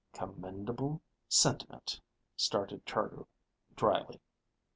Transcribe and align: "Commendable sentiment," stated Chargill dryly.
"Commendable 0.13 0.99
sentiment," 1.29 2.01
stated 2.35 2.87
Chargill 2.87 3.27
dryly. 3.75 4.19